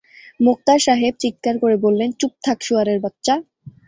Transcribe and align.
মোক্তার 0.39 0.79
সাহেব 0.79 1.13
চিৎকার 1.19 1.55
করে 1.59 1.75
বললেন, 1.85 2.09
চুপ 2.19 2.33
থাক, 2.43 2.57
শুয়োরের 2.63 2.99
বাচ্চা। 3.03 3.33